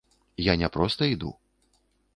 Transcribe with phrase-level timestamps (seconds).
[0.45, 1.31] Я не проста іду.